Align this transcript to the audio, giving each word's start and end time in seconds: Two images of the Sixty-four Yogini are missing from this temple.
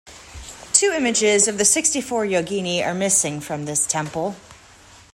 Two 0.73 0.91
images 0.97 1.47
of 1.47 1.59
the 1.59 1.63
Sixty-four 1.63 2.25
Yogini 2.25 2.83
are 2.83 2.95
missing 2.95 3.39
from 3.39 3.65
this 3.65 3.85
temple. 3.85 4.35